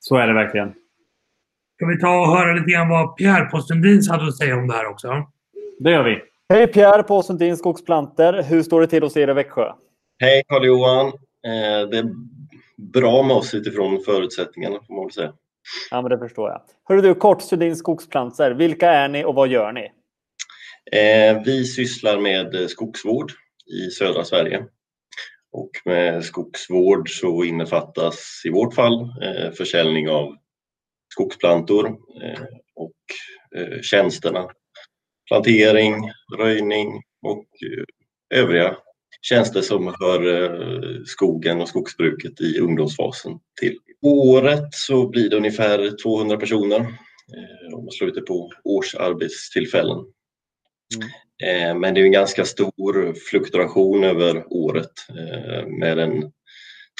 Så 0.00 0.16
är 0.16 0.26
det 0.26 0.34
verkligen. 0.34 0.72
Ska 1.76 1.86
vi 1.86 1.98
ta 1.98 2.20
och 2.20 2.38
höra 2.38 2.54
lite 2.54 2.70
grann 2.70 2.88
vad 2.88 3.16
Pierre 3.16 3.44
på 3.44 3.60
Sundins 3.60 4.10
hade 4.10 4.28
att 4.28 4.36
säga 4.36 4.56
om 4.56 4.68
det 4.68 4.74
här 4.74 4.86
också? 4.86 5.26
Det 5.78 5.90
gör 5.90 6.04
vi. 6.04 6.22
Hej 6.52 6.66
Pierre 6.66 7.02
på 7.02 7.22
Sundin 7.22 7.56
Skogsplanter. 7.56 8.42
Hur 8.42 8.62
står 8.62 8.80
det 8.80 8.86
till 8.86 9.02
hos 9.02 9.16
er 9.16 9.30
i 9.30 9.32
Växjö? 9.32 9.72
Hej 10.18 10.42
Carl-Johan. 10.48 11.06
Eh, 11.06 11.88
det 11.90 11.98
är 11.98 12.10
bra 12.76 13.22
med 13.22 13.36
oss 13.36 13.54
utifrån 13.54 14.00
förutsättningarna 14.04 14.78
får 14.86 14.94
man 14.94 15.04
väl 15.04 15.12
säga. 15.12 15.32
Ja, 15.90 16.02
men 16.02 16.10
det 16.10 16.18
förstår 16.18 16.50
jag. 16.50 16.62
Hörru 16.84 17.00
du, 17.00 17.14
kort 17.14 17.42
Sundin 17.42 17.76
Skogsplanter. 17.76 18.50
Vilka 18.50 18.90
är 18.90 19.08
ni 19.08 19.24
och 19.24 19.34
vad 19.34 19.48
gör 19.48 19.72
ni? 19.72 19.92
Eh, 20.92 21.42
vi 21.44 21.64
sysslar 21.64 22.18
med 22.18 22.70
skogsvård 22.70 23.32
i 23.66 23.90
södra 23.90 24.24
Sverige. 24.24 24.64
Och 25.52 25.70
med 25.84 26.24
skogsvård 26.24 27.10
så 27.10 27.44
innefattas 27.44 28.42
i 28.44 28.50
vårt 28.50 28.74
fall 28.74 29.00
eh, 29.02 29.50
försäljning 29.52 30.08
av 30.10 30.36
skogsplantor 31.14 31.96
och 32.74 32.94
tjänsterna 33.82 34.48
plantering, 35.28 36.10
röjning 36.38 37.02
och 37.22 37.46
eh, 37.62 38.40
övriga 38.40 38.76
tjänster 39.22 39.60
som 39.60 39.94
hör 40.00 40.44
eh, 40.44 41.02
skogen 41.04 41.60
och 41.60 41.68
skogsbruket 41.68 42.40
i 42.40 42.58
ungdomsfasen 42.58 43.38
till. 43.60 43.78
Året 44.02 44.68
så 44.74 45.08
blir 45.08 45.30
det 45.30 45.36
ungefär 45.36 46.02
200 46.02 46.36
personer 46.36 46.80
eh, 46.80 47.74
om 47.74 47.84
man 47.84 47.90
slår 47.90 48.08
ut 48.08 48.14
det 48.14 48.20
på 48.20 48.50
årsarbetstillfällen. 48.64 49.98
Mm. 50.96 51.80
Men 51.80 51.94
det 51.94 52.00
är 52.00 52.04
en 52.04 52.12
ganska 52.12 52.44
stor 52.44 53.14
fluktuation 53.30 54.04
över 54.04 54.44
året 54.50 54.92
med 55.80 55.98
en 55.98 56.32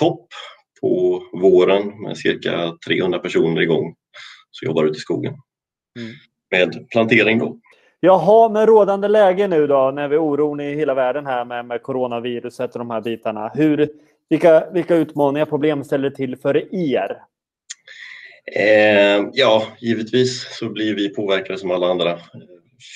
topp 0.00 0.28
på 0.80 1.22
våren 1.32 2.02
med 2.02 2.18
cirka 2.18 2.76
300 2.88 3.18
personer 3.18 3.62
igång 3.62 3.94
som 4.50 4.66
jobbar 4.66 4.84
ute 4.84 4.96
i 4.96 5.00
skogen. 5.00 5.34
Mm. 5.98 6.14
Med 6.50 6.88
plantering 6.90 7.38
då. 7.38 7.60
Jaha, 8.00 8.48
med 8.48 8.68
rådande 8.68 9.08
läge 9.08 9.48
nu 9.48 9.66
då 9.66 9.90
när 9.94 10.08
vi 10.08 10.14
är 10.14 10.20
oron 10.20 10.60
i 10.60 10.74
hela 10.74 10.94
världen 10.94 11.26
här 11.26 11.44
med, 11.44 11.66
med 11.66 11.82
coronaviruset 11.82 12.72
och 12.72 12.78
de 12.78 12.90
här 12.90 13.00
bitarna. 13.00 13.50
Hur, 13.54 13.88
vilka, 14.28 14.70
vilka 14.70 14.96
utmaningar 14.96 15.44
och 15.44 15.50
problem 15.50 15.84
ställer 15.84 16.10
det 16.10 16.16
till 16.16 16.36
för 16.36 16.74
er? 16.74 17.22
Eh, 18.56 19.28
ja, 19.32 19.62
givetvis 19.80 20.58
så 20.58 20.68
blir 20.68 20.94
vi 20.94 21.14
påverkade 21.14 21.58
som 21.58 21.70
alla 21.70 21.86
andra 21.86 22.10
eh, 22.10 22.18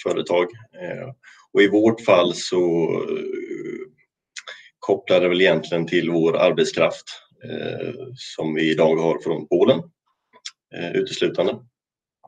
företag. 0.02 0.42
Eh, 0.82 1.08
och 1.52 1.62
i 1.62 1.68
vårt 1.68 2.00
fall 2.00 2.34
så 2.34 2.82
eh, 2.92 3.88
kopplar 4.78 5.20
det 5.20 5.28
väl 5.28 5.40
egentligen 5.40 5.86
till 5.86 6.10
vår 6.10 6.36
arbetskraft. 6.36 7.04
som 8.14 8.54
vi 8.54 8.70
idag 8.70 8.96
har 8.96 9.22
från 9.22 9.48
Polen 9.48 9.82
uteslutande. 10.94 11.52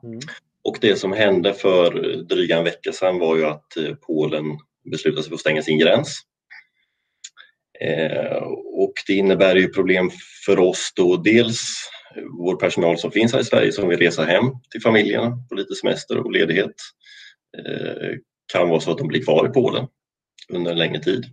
Mm. 0.03 0.19
Och 0.65 0.77
det 0.81 0.95
som 0.95 1.13
hände 1.13 1.53
för 1.53 1.91
dryga 2.23 2.57
en 2.57 2.63
vecka 2.63 2.91
sedan 2.91 3.19
var 3.19 3.37
ju 3.37 3.45
att 3.45 3.77
eh, 3.77 3.95
Polen 3.95 4.45
beslutade 4.91 5.23
sig 5.23 5.29
för 5.29 5.35
att 5.35 5.39
stänga 5.39 5.61
sin 5.61 5.79
gräns. 5.79 6.21
Eh, 7.81 8.43
och 8.73 8.93
det 9.07 9.13
innebär 9.13 9.55
ju 9.55 9.69
problem 9.69 10.11
för 10.45 10.59
oss 10.59 10.93
då 10.95 11.17
dels 11.17 11.61
vår 12.37 12.55
personal 12.55 12.97
som 12.97 13.11
finns 13.11 13.33
här 13.33 13.39
i 13.39 13.43
Sverige 13.43 13.71
som 13.71 13.89
vill 13.89 13.99
resa 13.99 14.23
hem 14.23 14.45
till 14.71 14.81
familjerna 14.81 15.37
på 15.49 15.55
lite 15.55 15.75
semester 15.75 16.17
och 16.17 16.31
ledighet. 16.31 16.75
Eh, 17.57 18.17
kan 18.53 18.69
vara 18.69 18.79
så 18.79 18.91
att 18.91 18.97
de 18.97 19.07
blir 19.07 19.23
kvar 19.23 19.47
i 19.49 19.49
Polen 19.49 19.87
under 20.49 20.71
en 20.71 20.77
längre 20.77 20.99
tid. 20.99 21.25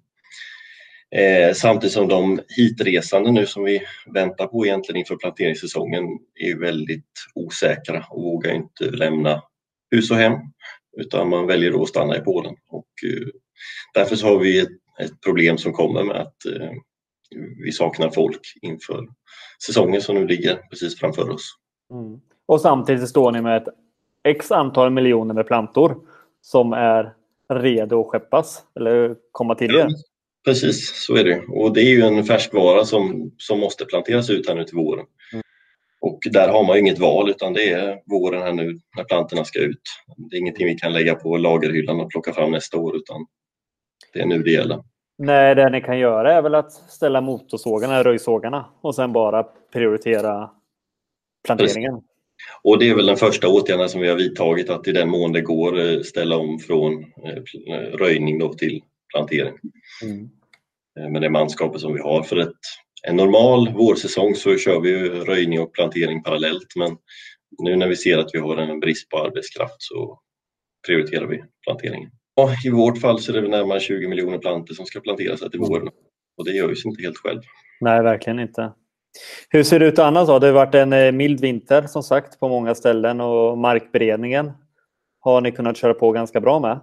Eh, 1.15 1.55
samtidigt 1.55 1.93
som 1.93 2.09
de 2.09 2.41
hitresande 2.57 3.31
nu 3.31 3.47
som 3.47 3.65
vi 3.65 3.81
väntar 4.15 4.47
på 4.47 4.67
egentligen 4.67 4.99
inför 4.99 5.17
planteringssäsongen 5.17 6.05
är 6.35 6.59
väldigt 6.59 7.13
osäkra 7.35 8.05
och 8.11 8.23
vågar 8.23 8.55
inte 8.55 8.85
lämna 8.91 9.43
hus 9.91 10.11
och 10.11 10.17
hem 10.17 10.33
utan 10.97 11.29
man 11.29 11.47
väljer 11.47 11.83
att 11.83 11.89
stanna 11.89 12.17
i 12.17 12.21
Polen. 12.21 12.55
Och, 12.69 12.89
eh, 13.05 13.29
därför 13.95 14.17
så 14.17 14.27
har 14.27 14.39
vi 14.39 14.61
ett, 14.61 14.69
ett, 15.01 15.21
problem 15.21 15.59
som 15.59 15.73
kommer 15.73 16.05
med 16.05 16.17
att 16.17 16.47
eh, 16.47 16.71
vi 17.65 17.73
saknar 17.73 18.11
folk 18.11 18.41
inför 18.63 19.07
säsongen 19.67 20.01
som 20.01 20.15
nu 20.15 20.27
ligger 20.27 20.57
precis 20.71 20.99
framför 20.99 21.31
oss. 21.31 21.57
Mm. 21.91 22.21
Och 22.47 22.61
samtidigt 22.61 23.09
står 23.09 23.33
ni 23.33 23.43
med 23.43 23.57
ett 23.57 23.69
x 24.25 24.53
antal 24.53 24.91
miljoner 24.91 25.35
med 25.35 25.47
plantor 25.47 25.97
som 26.41 26.73
är 26.73 27.15
redo 27.49 28.01
att 28.01 28.07
skeppas 28.07 28.63
eller 28.75 29.17
komma 29.33 29.55
till 29.55 29.75
er. 29.75 29.89
Precis, 30.45 31.05
så 31.07 31.17
är 31.17 31.25
det. 31.25 31.43
Och 31.49 31.75
det 31.75 31.81
är 31.81 31.91
ju 31.91 32.03
en 32.03 32.25
färskvara 32.25 32.85
som, 32.85 33.33
som 33.39 33.61
måste 33.61 33.85
planteras 33.85 34.31
ut 34.31 34.49
här 34.49 34.55
nu 34.55 34.65
till 34.65 34.77
våren. 34.77 35.07
Mm. 35.33 35.43
Och 36.01 36.19
där 36.33 36.49
har 36.49 36.65
man 36.65 36.79
inget 36.79 36.99
val 36.99 37.31
utan 37.31 37.53
det 37.53 37.71
är 37.71 38.01
våren 38.07 38.43
här 38.43 38.53
nu 38.53 38.79
när 38.97 39.05
plantorna 39.05 39.45
ska 39.45 39.59
ut. 39.59 39.83
Det 40.17 40.37
är 40.37 40.41
ingenting 40.41 40.67
vi 40.67 40.75
kan 40.75 40.93
lägga 40.93 41.15
på 41.15 41.37
lagerhyllan 41.37 42.01
och 42.01 42.11
plocka 42.11 42.33
fram 42.33 42.51
nästa 42.51 42.79
år 42.79 42.97
utan 42.97 43.27
det 44.13 44.21
är 44.21 44.27
nu 44.27 44.43
det 44.43 44.51
gäller. 44.51 44.83
Nej, 45.19 45.55
det 45.55 45.71
ni 45.71 45.81
kan 45.81 45.99
göra 45.99 46.35
är 46.35 46.43
väl 46.43 46.55
att 46.55 46.73
ställa 46.73 47.21
motorsågarna, 47.21 48.03
röjsågarna 48.03 48.67
och 48.81 48.95
sen 48.95 49.13
bara 49.13 49.43
prioritera 49.73 50.51
planteringen. 51.45 51.93
Precis. 51.93 52.09
Och 52.63 52.79
det 52.79 52.91
är 52.91 52.95
väl 52.95 53.07
den 53.07 53.17
första 53.17 53.49
åtgärden 53.49 53.89
som 53.89 54.01
vi 54.01 54.09
har 54.09 54.17
vidtagit 54.17 54.71
att 54.71 54.89
i 54.89 54.93
den 54.93 55.09
mån 55.09 55.33
det 55.33 55.41
går 55.41 55.81
eh, 55.81 56.01
ställa 56.01 56.37
om 56.37 56.59
från 56.59 56.93
eh, 57.03 57.99
röjning 57.99 58.39
då 58.39 58.55
till 58.55 58.83
plantering. 59.13 59.55
Mm. 60.03 60.31
Eh, 61.01 61.09
med 61.09 61.23
det 61.23 61.31
manskapet 61.31 61.81
som 61.81 61.95
vi 61.95 62.01
har. 62.01 62.23
För 62.23 62.37
ett, 62.37 62.59
en 63.09 63.17
normal 63.17 63.75
vårsäsong 63.75 64.35
så 64.35 64.57
kör 64.57 64.81
vi 64.81 65.09
röjning 65.09 65.61
och 65.61 65.73
plantering 65.73 66.23
parallellt 66.23 66.77
men 66.77 66.97
nu 67.59 67.77
när 67.77 67.89
vi 67.89 67.97
ser 67.97 68.19
att 68.19 68.31
vi 68.33 68.39
har 68.39 68.57
en 68.57 68.81
brist 68.81 69.09
på 69.09 69.19
arbetskraft 69.19 69.77
så 69.79 70.21
prioriterar 70.87 71.27
vi 71.27 71.45
planteringen. 71.67 72.11
Och 72.37 72.51
I 72.65 72.71
vårt 72.71 73.01
fall 73.01 73.21
så 73.21 73.33
är 73.33 73.43
det 73.43 73.49
närmare 73.49 73.81
20 73.81 74.09
miljoner 74.09 74.39
plantor 74.39 74.75
som 74.75 74.87
ska 74.87 75.01
planteras 75.01 75.43
här 75.43 75.49
till 75.49 75.61
våren 75.61 75.89
och 76.37 76.45
det 76.45 76.53
gör 76.53 76.75
sig 76.75 76.91
inte 76.91 77.03
helt 77.03 77.19
själv. 77.19 77.41
Nej, 77.81 78.03
verkligen 78.03 78.39
inte. 78.39 78.73
Hur 79.49 79.63
ser 79.63 79.81
det 79.81 79.87
ut 79.87 79.99
annars? 79.99 80.27
Det 80.27 80.47
har 80.47 80.53
varit 80.53 80.75
en 80.75 80.93
eh, 80.93 81.13
mild 81.13 81.41
vinter 81.41 81.83
som 81.83 82.03
sagt 82.03 82.41
på 82.41 82.49
många 82.49 82.75
ställen 82.75 83.21
och 83.21 83.59
markberedningen 83.59 84.53
har 85.21 85.41
ni 85.41 85.53
kunnat 85.53 85.77
köra 85.77 85.95
på 85.95 86.13
ganska 86.13 86.41
bra 86.41 86.61
med? 86.61 86.81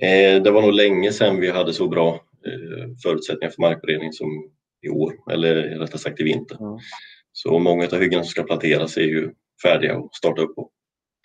Eh, 0.00 0.42
det 0.42 0.50
var 0.50 0.62
nog 0.62 0.72
länge 0.72 1.12
sedan 1.12 1.40
vi 1.40 1.50
hade 1.50 1.72
så 1.72 1.88
bra 1.88 2.14
eh, 2.46 2.88
förutsättningar 3.02 3.50
för 3.50 3.62
markberedning 3.62 4.12
som 4.12 4.50
i 4.82 4.88
år, 4.88 5.12
eller 5.32 5.54
rättare 5.54 5.98
sagt 5.98 6.20
i 6.20 6.24
vinter. 6.24 6.56
Mm. 6.60 6.78
Så 7.32 7.58
många 7.58 7.84
av 7.84 8.00
hyggena 8.00 8.22
som 8.22 8.30
ska 8.30 8.42
planteras 8.42 8.96
är 8.96 9.02
ju 9.02 9.30
färdiga 9.62 9.96
att 9.96 10.14
starta 10.14 10.42
upp 10.42 10.54
på. 10.54 10.70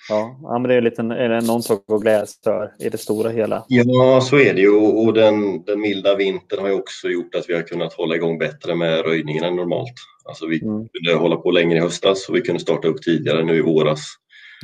Ja, 0.10 0.40
men 0.60 0.64
det 0.64 0.76
är, 0.76 0.82
lite, 0.82 1.02
är 1.02 1.30
det 1.30 1.42
någon 1.42 1.64
sak 1.64 1.84
att 1.88 2.02
glädjas 2.02 2.40
för 2.44 2.74
i 2.80 2.90
det 2.90 2.98
stora 2.98 3.30
hela. 3.30 3.66
Ja, 3.68 4.22
så 4.22 4.40
är 4.40 4.54
det 4.54 4.62
ju 4.62 4.72
och 4.76 5.14
den, 5.14 5.64
den 5.64 5.82
milda 5.82 6.16
vintern 6.16 6.60
har 6.60 6.68
ju 6.68 6.74
också 6.74 7.08
gjort 7.10 7.36
att 7.36 7.50
vi 7.50 7.54
har 7.54 7.62
kunnat 7.62 7.94
hålla 7.94 8.16
igång 8.16 8.38
bättre 8.38 8.76
med 8.76 9.02
röjningen 9.06 9.44
än 9.44 9.56
normalt. 9.56 9.94
Alltså 10.26 10.48
vi 10.48 10.64
mm. 10.64 10.88
kunde 10.88 11.20
hålla 11.20 11.36
på 11.36 11.52
längre 11.52 11.78
i 11.78 11.82
höstas 11.82 12.30
och 12.30 12.36
vi 12.36 12.42
kunde 12.42 12.62
starta 12.62 12.88
upp 12.88 13.02
tidigare 13.02 13.44
nu 13.44 13.56
i 13.56 13.62
våras. 13.62 14.00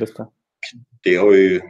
Just 0.00 0.16
det. 0.16 0.26
det 1.02 1.16
har 1.16 1.32
ju 1.32 1.60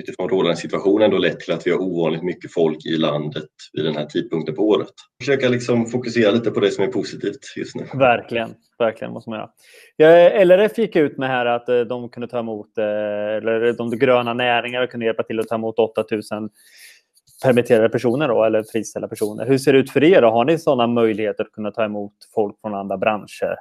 utifrån 0.00 0.28
rådande 0.28 0.56
situation 0.56 1.02
ändå 1.02 1.18
lett 1.18 1.40
till 1.40 1.52
att 1.54 1.66
vi 1.66 1.70
har 1.70 1.78
ovanligt 1.78 2.22
mycket 2.22 2.52
folk 2.52 2.86
i 2.86 2.96
landet 2.96 3.48
vid 3.72 3.84
den 3.84 3.96
här 3.96 4.06
tidpunkten 4.06 4.54
på 4.54 4.68
året. 4.68 4.92
Försöka 5.20 5.48
liksom 5.48 5.86
fokusera 5.86 6.30
lite 6.30 6.50
på 6.50 6.60
det 6.60 6.70
som 6.70 6.84
är 6.84 6.88
positivt 6.88 7.38
just 7.56 7.76
nu. 7.76 7.84
Verkligen, 7.94 8.54
verkligen 8.78 9.12
måste 9.12 9.30
man 9.30 9.38
göra. 9.38 9.50
Ja, 9.96 10.44
LRF 10.44 10.78
gick 10.78 10.96
ut 10.96 11.18
med 11.18 11.28
här 11.28 11.46
att 11.46 11.68
eh, 11.68 11.80
de 11.80 12.08
kunde 12.08 12.28
ta 12.28 12.38
emot, 12.38 12.78
eh, 12.78 12.84
eller 12.84 13.72
de 13.72 13.90
gröna 13.90 14.34
näringarna 14.34 14.86
kunde 14.86 15.06
hjälpa 15.06 15.22
till 15.22 15.40
att 15.40 15.48
ta 15.48 15.54
emot 15.54 15.78
8000 15.78 16.50
permitterade 17.44 17.88
personer 17.88 18.28
då, 18.28 18.44
eller 18.44 18.62
friställda 18.72 19.08
personer. 19.08 19.46
Hur 19.46 19.58
ser 19.58 19.72
det 19.72 19.78
ut 19.78 19.90
för 19.90 20.04
er? 20.04 20.22
Då? 20.22 20.30
Har 20.30 20.44
ni 20.44 20.58
sådana 20.58 20.86
möjligheter 20.86 21.44
att 21.44 21.52
kunna 21.52 21.70
ta 21.70 21.84
emot 21.84 22.12
folk 22.34 22.60
från 22.60 22.74
andra 22.74 22.98
branscher 22.98 23.56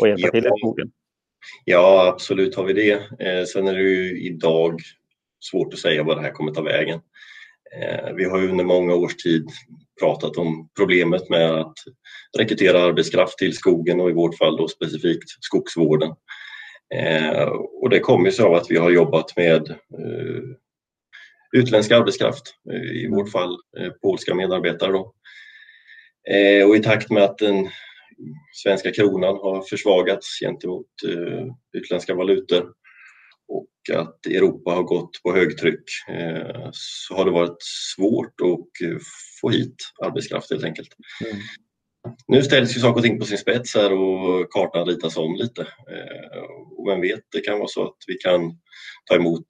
och 0.00 0.08
hjälpa 0.08 0.26
ja. 0.26 0.30
till 0.30 0.46
i 0.46 0.50
skogen? 0.58 0.90
Ja, 1.64 2.08
absolut 2.14 2.54
har 2.54 2.64
vi 2.64 2.72
det. 2.72 2.92
Eh, 2.92 3.44
sen 3.44 3.68
är 3.68 3.74
det 3.74 3.82
ju 3.82 4.26
idag 4.26 4.80
svårt 5.40 5.74
att 5.74 5.80
säga 5.80 6.02
vad 6.02 6.16
det 6.16 6.22
här 6.22 6.32
kommer 6.32 6.52
ta 6.52 6.62
vägen. 6.62 7.00
Eh, 7.76 8.14
vi 8.14 8.24
har 8.24 8.44
under 8.44 8.64
många 8.64 8.94
års 8.94 9.16
tid 9.16 9.48
pratat 10.00 10.36
om 10.36 10.68
problemet 10.76 11.28
med 11.28 11.50
att 11.50 11.74
rekrytera 12.38 12.82
arbetskraft 12.82 13.38
till 13.38 13.56
skogen 13.56 14.00
och 14.00 14.10
i 14.10 14.12
vårt 14.12 14.38
fall 14.38 14.56
då 14.56 14.68
specifikt 14.68 15.30
skogsvården. 15.40 16.14
Eh, 16.94 17.48
och 17.82 17.90
det 17.90 18.00
kommer 18.00 18.30
sig 18.30 18.44
av 18.44 18.54
att 18.54 18.70
vi 18.70 18.76
har 18.76 18.90
jobbat 18.90 19.36
med 19.36 19.70
eh, 19.70 20.42
utländsk 21.52 21.90
arbetskraft, 21.90 22.54
i 22.94 23.08
vårt 23.08 23.32
fall 23.32 23.56
polska 24.02 24.34
medarbetare. 24.34 24.92
Då. 24.92 25.14
Och 26.68 26.76
i 26.76 26.82
takt 26.82 27.10
med 27.10 27.22
att 27.22 27.38
den 27.38 27.68
svenska 28.52 28.92
kronan 28.92 29.34
har 29.34 29.62
försvagats 29.62 30.40
gentemot 30.40 30.86
utländska 31.72 32.14
valutor 32.14 32.72
och 33.48 33.96
att 33.96 34.26
Europa 34.26 34.70
har 34.70 34.82
gått 34.82 35.22
på 35.22 35.32
högtryck 35.32 35.84
eh, 36.08 36.68
så 36.72 37.14
har 37.14 37.24
det 37.24 37.30
varit 37.30 37.62
svårt 37.96 38.40
att 38.40 38.88
eh, 38.88 38.98
få 39.40 39.50
hit 39.50 39.76
arbetskraft 40.04 40.50
helt 40.50 40.64
enkelt. 40.64 40.88
Mm. 41.24 41.36
Nu 42.26 42.42
ställs 42.42 42.76
ju 42.76 42.80
saker 42.80 42.96
och 42.96 43.02
ting 43.02 43.18
på 43.18 43.24
sin 43.24 43.38
spets 43.38 43.74
här 43.74 43.92
och 43.92 44.52
kartan 44.52 44.86
ritas 44.86 45.16
om 45.16 45.34
lite. 45.34 45.62
Eh, 45.62 46.42
och 46.76 46.88
vem 46.88 47.00
vet, 47.00 47.20
det 47.32 47.40
kan 47.40 47.58
vara 47.58 47.68
så 47.68 47.84
att 47.84 47.96
vi 48.06 48.14
kan 48.14 48.40
ta 49.04 49.16
emot 49.16 49.46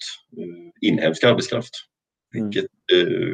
inhemsk 0.80 1.24
arbetskraft. 1.24 1.70
Mm. 2.34 2.50
Vilket 2.50 2.70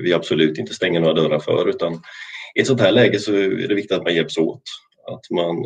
vi 0.03 0.13
absolut 0.13 0.59
inte 0.59 0.75
stänger 0.75 1.01
några 1.01 1.15
dörrar 1.15 1.39
för 1.39 1.69
utan 1.69 2.03
i 2.55 2.61
ett 2.61 2.67
sånt 2.67 2.81
här 2.81 2.93
läge 2.93 3.19
så 3.19 3.35
är 3.35 3.69
det 3.69 3.75
viktigt 3.75 3.97
att 3.97 4.05
man 4.05 4.15
hjälps 4.15 4.39
åt. 4.39 4.63
Att 5.13 5.31
man, 5.31 5.57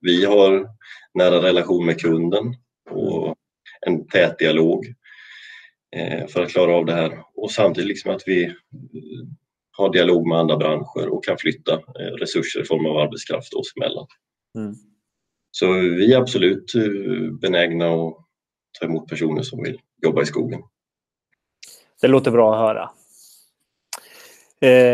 vi 0.00 0.24
har 0.24 0.68
nära 1.14 1.42
relation 1.42 1.86
med 1.86 2.00
kunden 2.00 2.54
och 2.90 3.37
en 3.80 4.08
tät 4.08 4.38
dialog 4.38 4.86
eh, 5.96 6.26
för 6.26 6.42
att 6.42 6.50
klara 6.50 6.74
av 6.74 6.86
det 6.86 6.92
här 6.92 7.24
och 7.34 7.50
samtidigt 7.50 7.88
liksom 7.88 8.10
att 8.10 8.22
vi 8.26 8.54
har 9.70 9.92
dialog 9.92 10.28
med 10.28 10.38
andra 10.38 10.56
branscher 10.56 11.08
och 11.08 11.24
kan 11.24 11.38
flytta 11.38 11.72
eh, 11.74 12.12
resurser 12.20 12.60
i 12.60 12.64
form 12.64 12.86
av 12.86 12.96
arbetskraft 12.96 13.54
oss 13.54 13.72
emellan. 13.76 14.06
Mm. 14.58 14.74
Så 15.50 15.72
vi 15.72 16.14
är 16.14 16.18
absolut 16.18 16.74
eh, 16.74 17.32
benägna 17.40 17.86
att 17.86 18.14
ta 18.80 18.86
emot 18.86 19.08
personer 19.08 19.42
som 19.42 19.62
vill 19.62 19.80
jobba 20.02 20.22
i 20.22 20.26
skogen. 20.26 20.62
Det 22.00 22.08
låter 22.08 22.30
bra 22.30 22.54
att 22.54 22.60
höra. 22.60 22.90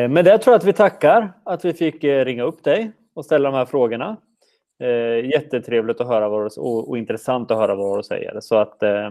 Med 0.09 0.25
det 0.25 0.39
tror 0.39 0.53
jag 0.53 0.59
att 0.59 0.65
vi 0.65 0.73
tackar 0.73 1.33
att 1.45 1.65
vi 1.65 1.75
fick 1.75 2.05
ringa 2.05 2.43
upp 2.43 2.65
dig 2.65 2.93
och 3.15 3.25
ställa 3.25 3.51
de 3.51 3.57
här 3.57 3.67
frågorna. 3.67 4.17
Eh, 4.85 5.31
jättetrevligt 5.31 6.01
att 6.01 6.07
höra 6.07 6.29
vad 6.29 6.43
du, 6.43 6.61
och, 6.61 6.89
och, 6.89 6.99
intressant 6.99 7.51
att 7.51 7.59
höra 7.59 7.75
vad 7.75 7.99
du 7.99 8.03
säger. 8.03 8.41
Så 8.41 8.57
att, 8.57 8.83
eh, 8.83 9.11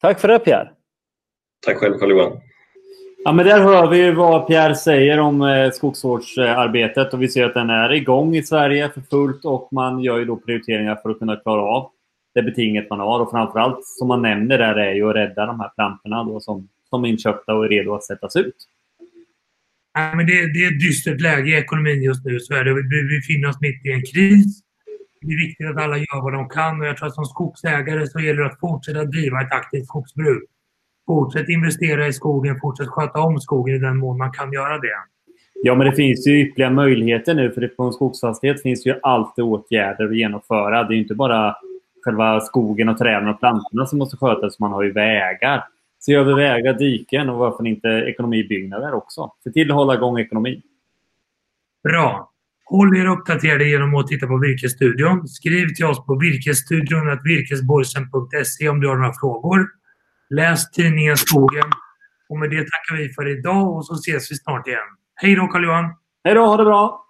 tack 0.00 0.20
för 0.20 0.28
det 0.28 0.38
Pierre. 0.38 0.70
Tack 1.66 1.76
själv 1.76 1.98
Carl-Johan. 1.98 2.40
Ja, 3.24 3.32
men 3.32 3.46
där 3.46 3.60
hör 3.60 3.90
vi 3.90 4.10
vad 4.10 4.46
Pierre 4.46 4.74
säger 4.74 5.20
om 5.20 5.42
eh, 5.42 5.70
skogsvårdsarbetet 5.70 7.14
och 7.14 7.22
vi 7.22 7.28
ser 7.28 7.44
att 7.44 7.54
den 7.54 7.70
är 7.70 7.92
igång 7.92 8.36
i 8.36 8.42
Sverige 8.42 8.88
för 8.88 9.00
fullt 9.00 9.44
och 9.44 9.68
man 9.72 10.00
gör 10.00 10.18
ju 10.18 10.24
då 10.24 10.36
prioriteringar 10.36 10.96
för 11.02 11.10
att 11.10 11.18
kunna 11.18 11.36
klara 11.36 11.62
av 11.62 11.90
det 12.34 12.42
betinget 12.42 12.90
man 12.90 13.00
har 13.00 13.20
och 13.20 13.30
framförallt 13.30 13.84
som 13.84 14.08
man 14.08 14.22
nämner 14.22 14.58
där 14.58 14.74
är 14.74 14.92
ju 14.92 15.08
att 15.08 15.16
rädda 15.16 15.46
de 15.46 15.60
här 15.60 15.68
plantorna 15.68 16.24
då 16.24 16.40
som, 16.40 16.68
som 16.90 17.04
är 17.04 17.08
inköpta 17.08 17.54
och 17.54 17.64
är 17.64 17.68
redo 17.68 17.94
att 17.94 18.04
sättas 18.04 18.36
ut. 18.36 18.56
Ja, 19.94 20.14
men 20.16 20.26
det, 20.26 20.32
det 20.32 20.64
är 20.64 20.72
ett 20.72 20.80
dystert 20.80 21.20
läge 21.20 21.50
i 21.50 21.54
ekonomin 21.54 22.02
just 22.02 22.24
nu. 22.24 22.40
Så 22.40 22.54
är 22.54 22.64
det. 22.64 22.74
Vi 22.74 23.18
befinner 23.18 23.48
oss 23.48 23.60
mitt 23.60 23.86
i 23.86 23.92
en 23.92 24.02
kris. 24.02 24.62
Det 25.20 25.32
är 25.32 25.46
viktigt 25.46 25.70
att 25.70 25.76
alla 25.76 25.96
gör 25.96 26.22
vad 26.22 26.32
de 26.32 26.48
kan 26.48 26.80
och 26.80 26.86
jag 26.86 26.96
tror 26.96 27.08
att 27.08 27.14
som 27.14 27.24
skogsägare 27.24 28.06
så 28.06 28.20
gäller 28.20 28.42
det 28.42 28.46
att 28.46 28.60
fortsätta 28.60 29.04
driva 29.04 29.40
ett 29.42 29.52
aktivt 29.52 29.86
skogsbruk. 29.86 30.44
Fortsätt 31.06 31.48
investera 31.48 32.06
i 32.06 32.12
skogen, 32.12 32.60
fortsätt 32.60 32.88
sköta 32.88 33.20
om 33.20 33.40
skogen 33.40 33.74
i 33.74 33.78
den 33.78 33.96
mån 33.96 34.18
man 34.18 34.32
kan 34.32 34.52
göra 34.52 34.78
det. 34.78 34.96
Ja, 35.62 35.74
men 35.74 35.86
det 35.86 35.92
finns 35.92 36.26
ju 36.26 36.40
ytterligare 36.40 36.72
möjligheter 36.72 37.34
nu. 37.34 37.52
För 37.52 37.68
på 37.68 37.82
en 37.82 37.92
skogsfastighet 37.92 38.62
finns 38.62 38.86
ju 38.86 38.94
alltid 39.02 39.44
åtgärder 39.44 40.04
att 40.04 40.16
genomföra. 40.16 40.84
Det 40.84 40.94
är 40.94 40.98
inte 40.98 41.14
bara 41.14 41.56
själva 42.04 42.40
skogen 42.40 42.88
och 42.88 42.98
träden 42.98 43.28
och 43.28 43.40
plantorna 43.40 43.86
som 43.86 43.98
måste 43.98 44.16
skötas. 44.16 44.58
Man 44.58 44.72
har 44.72 44.82
ju 44.82 44.92
vägar. 44.92 45.64
Se 45.98 46.14
över 46.14 46.34
vägar, 46.34 46.74
diken 46.74 47.28
och 47.28 47.38
varför 47.38 47.66
inte 47.66 47.88
ekonomibyggnader 47.88 48.94
också. 48.94 49.32
Se 49.44 49.50
till 49.50 49.70
att 49.70 49.76
hålla 49.76 49.94
igång 49.94 50.18
ekonomin. 50.18 50.62
Bra. 51.84 52.29
Håll 52.70 52.96
er 52.96 53.06
uppdaterade 53.06 53.64
genom 53.64 53.94
att 53.94 54.06
titta 54.06 54.26
på 54.26 54.38
Virkesstudion. 54.38 55.28
Skriv 55.28 55.74
till 55.74 55.84
oss 55.84 56.06
på 56.06 56.18
virkesstudion.virkesborgsen.se 56.18 58.68
om 58.68 58.80
du 58.80 58.88
har 58.88 58.96
några 58.96 59.12
frågor. 59.12 59.66
Läs 60.30 60.70
tidningen 60.70 61.16
Skogen. 61.16 61.70
Och 62.28 62.38
med 62.38 62.50
det 62.50 62.58
tackar 62.58 62.96
vi 62.96 63.08
för 63.08 63.38
idag 63.38 63.76
och 63.76 63.86
så 63.86 63.94
ses 63.94 64.30
vi 64.30 64.36
snart 64.36 64.66
igen. 64.66 64.78
Hej 65.14 65.34
då 65.34 65.46
Carl-Johan! 65.46 65.84
Hej 66.24 66.34
då, 66.34 66.46
ha 66.46 66.56
det 66.56 66.64
bra! 66.64 67.09